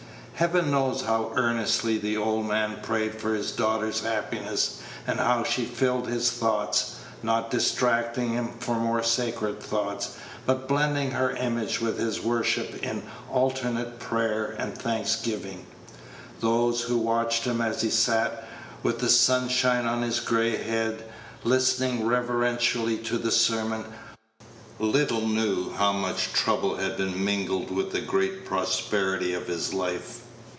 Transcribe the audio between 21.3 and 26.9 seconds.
listening reverentially to the sermon, little knew how much trouble